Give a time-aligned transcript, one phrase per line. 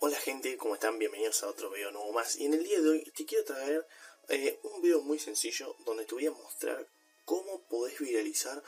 [0.00, 0.96] Hola gente, ¿cómo están?
[0.96, 2.36] Bienvenidos a otro video nuevo más.
[2.36, 3.84] Y en el día de hoy te quiero traer
[4.28, 6.86] eh, un video muy sencillo donde te voy a mostrar
[7.24, 8.62] cómo podés viralizar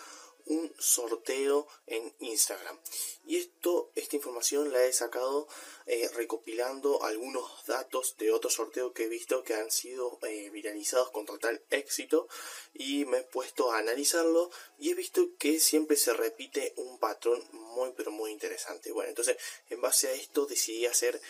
[0.46, 2.78] un sorteo en Instagram.
[3.26, 5.48] Y esto, esta información la he sacado
[5.86, 11.10] eh, recopilando algunos datos de otros sorteos que he visto que han sido eh, viralizados
[11.10, 12.28] con total éxito
[12.74, 17.42] y me he puesto a analizarlo y he visto que siempre se repite un patrón
[17.52, 18.92] muy pero muy interesante.
[18.92, 19.36] Bueno, entonces
[19.68, 21.20] en base a esto decidí hacer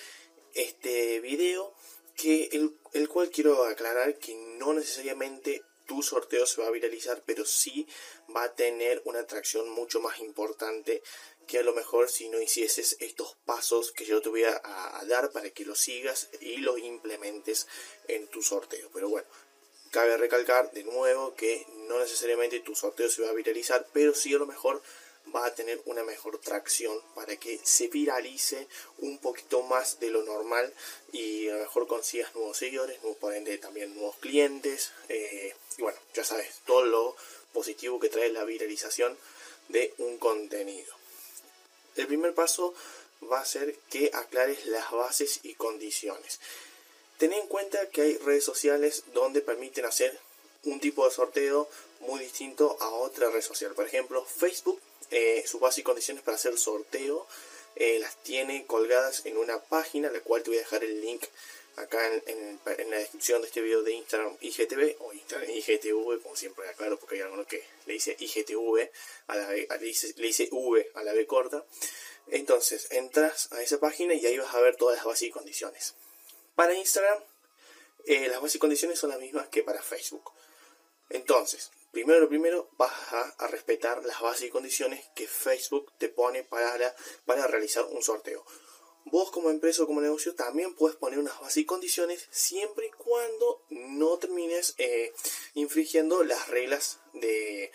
[0.55, 1.75] este video
[2.17, 7.21] que el, el cual quiero aclarar que no necesariamente tu sorteo se va a viralizar,
[7.27, 7.89] pero sí
[8.35, 11.03] va a tener una atracción mucho más importante
[11.49, 14.63] que a lo mejor si no hicieses estos pasos que yo te voy a,
[15.09, 17.67] dar para que los sigas y los implementes
[18.07, 18.89] en tu sorteo.
[18.95, 19.27] Pero bueno,
[19.91, 24.33] cabe recalcar de nuevo que no necesariamente tu sorteo se va a viralizar, pero sí
[24.33, 24.81] a lo mejor
[25.35, 28.67] va a tener una mejor tracción para que se viralice
[28.99, 30.73] un poquito más de lo normal
[31.13, 36.25] y a lo mejor consigas nuevos seguidores, por también nuevos clientes eh, y bueno, ya
[36.25, 37.17] sabes, todo lo
[37.53, 39.17] positivo que trae la viralización
[39.69, 40.95] de un contenido.
[41.97, 42.75] El primer paso
[43.31, 46.41] va a ser que aclares las bases y condiciones.
[47.19, 50.19] Ten en cuenta que hay redes sociales donde permiten hacer
[50.65, 51.69] un tipo de sorteo
[52.01, 53.75] muy distinto a otra red social.
[53.75, 54.81] Por ejemplo, Facebook
[55.11, 57.27] eh, sus bases y condiciones para hacer sorteo
[57.77, 61.25] eh, las tiene colgadas en una página, la cual te voy a dejar el link
[61.77, 66.69] acá en, la descripción de este video de Instagram IGTV o Instagram IGTV, como siempre
[66.69, 68.91] aclaro, porque hay algunos que le dice IGTV,
[69.29, 71.65] a la le, dice, le dice V a la B corta.
[72.29, 75.95] Entonces, entras a esa página y ahí vas a ver todas las bases y condiciones.
[76.55, 77.23] Para Instagram,
[78.07, 80.33] eh, las bases y condiciones son las mismas que para Facebook.
[81.09, 86.45] Entonces, primero lo primero, vas a, respetar las bases y condiciones que Facebook te pone
[86.45, 88.45] para, para realizar un sorteo.
[89.07, 92.91] Vos como empresa o como negocio también puedes poner unas bases y condiciones siempre y
[92.91, 95.13] cuando no termines eh,
[95.55, 97.73] infringiendo las reglas de,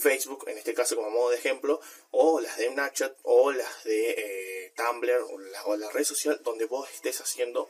[0.00, 1.78] Facebook, en este caso como modo de ejemplo,
[2.10, 6.40] o las de Snapchat o las de eh, Tumblr o la, o la, red social
[6.42, 7.68] donde vos estés haciendo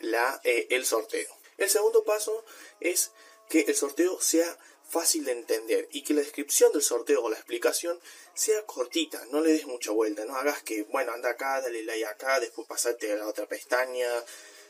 [0.00, 1.34] la, eh, el sorteo.
[1.56, 2.44] El segundo paso
[2.80, 3.12] es
[3.48, 4.58] que el sorteo sea
[4.92, 7.98] fácil de entender y que la descripción del sorteo o la explicación
[8.34, 12.04] sea cortita, no le des mucha vuelta, no hagas que, bueno, anda acá, dale like
[12.04, 14.06] acá, después pasate a la otra pestaña,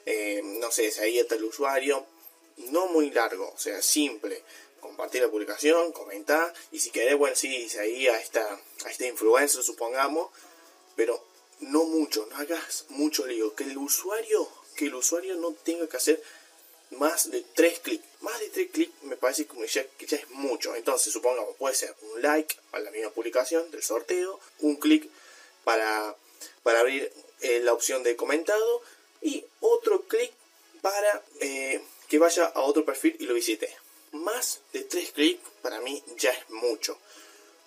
[0.07, 2.07] eh, no sé, ahí está el usuario,
[2.71, 4.45] no muy largo, o sea, simple,
[4.81, 9.65] compartir la publicación, comentar, y si querés, bueno, sí, ahí a esta, a esta influencer,
[9.65, 10.31] supongamos,
[10.95, 11.21] pero
[11.59, 15.97] no mucho, no hagas mucho lío, que el usuario, que el usuario no tenga que
[15.97, 16.23] hacer
[16.99, 18.05] más de tres clics.
[18.21, 20.75] Más de tres clics me parece como ya, que ya es mucho.
[20.75, 25.09] Entonces, supongamos, puede ser un like a la misma publicación del sorteo, un clic
[25.65, 26.17] para,
[26.63, 28.83] para abrir eh, la opción de comentado
[29.21, 30.33] y otro clic
[30.81, 33.75] para eh, que vaya a otro perfil y lo visite.
[34.13, 36.99] Más de tres clics para mí ya es mucho.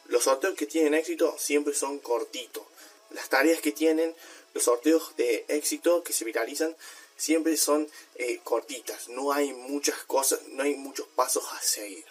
[0.08, 2.64] Los sorteos que tienen éxito siempre son cortitos.
[3.10, 4.16] Las tareas que tienen,
[4.54, 6.76] los sorteos de éxito que se viralizan
[7.16, 12.06] siempre son eh, cortitas, no hay muchas cosas, no hay muchos pasos a seguir.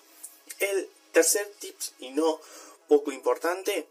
[0.59, 2.41] El tercer tip, y no
[2.89, 3.87] poco importante,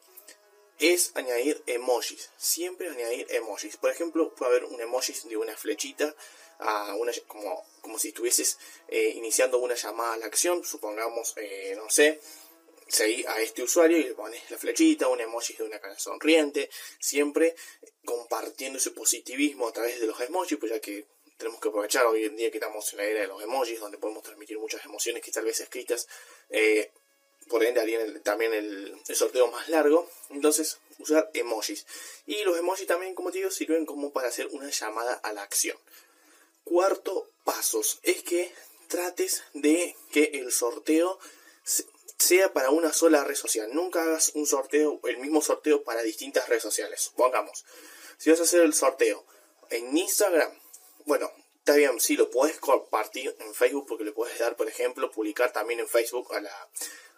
[0.79, 2.29] es añadir emojis.
[2.37, 3.77] Siempre añadir emojis.
[3.77, 6.13] Por ejemplo, puede haber un emoji de una flechita,
[6.59, 8.57] a una, como, como si estuvieses
[8.87, 12.19] eh, iniciando una llamada a la acción, supongamos, eh, no sé,
[12.87, 16.69] seguir a este usuario y le pones la flechita, un emoji de una cara sonriente,
[16.99, 17.55] siempre
[18.15, 21.05] compartiendo ese positivismo a través de los emojis, pues ya que
[21.37, 23.97] tenemos que aprovechar hoy en día que estamos en la era de los emojis, donde
[23.97, 26.07] podemos transmitir muchas emociones que tal vez escritas,
[26.49, 26.91] eh,
[27.49, 31.85] por ende harían también el, sorteo más largo, entonces usar emojis.
[32.25, 35.41] Y los emojis también, como te digo, sirven como para hacer una llamada a la
[35.41, 35.77] acción.
[36.63, 38.53] Cuarto pasos es que
[38.87, 41.19] trates de que el sorteo
[42.17, 43.69] sea para una sola red social.
[43.73, 47.01] Nunca hagas un sorteo, el mismo sorteo para distintas redes sociales.
[47.01, 47.65] Supongamos,
[48.23, 49.25] si vas a hacer el sorteo
[49.69, 50.49] en Instagram,
[51.03, 55.11] bueno, está bien, sí, lo puedes compartir en Facebook porque le puedes dar, por ejemplo,
[55.11, 56.69] publicar también en Facebook a la,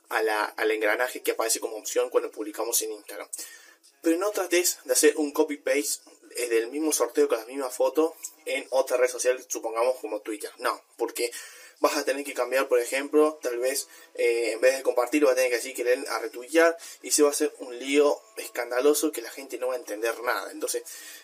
[0.09, 3.27] a la, al engranaje que aparece como opción cuando publicamos en Instagram.
[4.01, 8.15] Pero no trates de hacer un copy-paste eh, del mismo sorteo con la misma foto
[8.45, 10.49] en otra red social, supongamos como Twitter.
[10.57, 11.31] No, porque
[11.79, 15.33] vas a tener que cambiar, por ejemplo, tal vez eh, en vez de compartirlo, va
[15.33, 18.21] a tener que decir que le a retuitear y se va a hacer un lío
[18.37, 20.51] escandaloso que la gente no va a entender nada.
[20.51, 20.83] Entonces,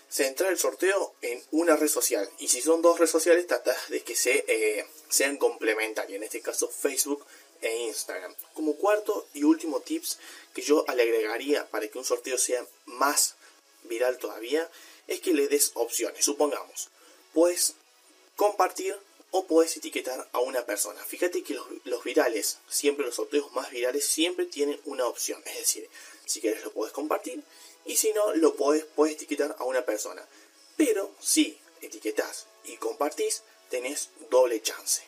[0.10, 4.02] centrar el sorteo en una red social y si son dos redes sociales, trata de
[4.02, 7.26] que se, eh, sean complementarias, en este caso Facebook
[7.62, 8.36] e Instagram.
[8.54, 10.20] Como cuarto y último tips
[10.54, 13.36] que yo le agregaría para que un sorteo sea más
[13.84, 14.70] viral todavía
[15.08, 16.26] es que le des opciones.
[16.26, 16.90] Supongamos,
[17.34, 17.76] puedes
[18.36, 18.98] compartir
[19.32, 21.04] o puedes etiquetar a una persona.
[21.04, 25.42] Fíjate que los, virales, siempre los sorteos más virales, siempre tienen una opción.
[25.46, 25.90] Es decir,
[26.26, 27.44] si quieres lo puedes compartir
[27.86, 30.28] y si no, lo puedes, puedes etiquetar a una persona.
[30.78, 35.04] Pero si etiquetas y compartís, tenés doble chance.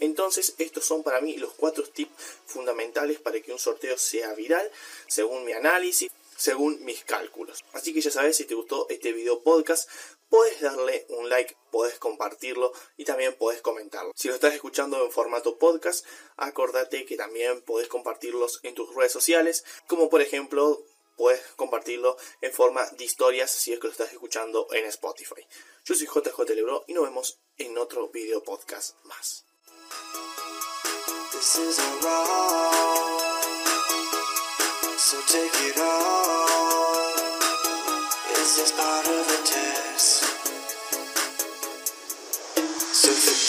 [0.00, 2.12] Entonces, estos son para mí los cuatro tips
[2.46, 4.70] fundamentales para que un sorteo sea viral,
[5.06, 7.62] según mi análisis, según mis cálculos.
[7.74, 9.90] Así que ya sabes, si te gustó este video podcast,
[10.30, 14.12] puedes darle un like, puedes compartirlo y también puedes comentarlo.
[14.14, 16.06] Si lo estás escuchando en formato podcast,
[16.36, 20.82] acordate que también puedes compartirlos en tus redes sociales, como por ejemplo
[21.16, 25.46] puedes compartirlo en forma de historias si es que lo estás escuchando en Spotify.
[25.84, 29.44] Yo soy JJ Lebro y nos vemos en otro video podcast más.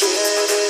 [0.01, 0.61] get it.